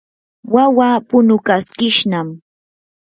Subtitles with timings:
[0.53, 2.27] wawaa punukaskishnam.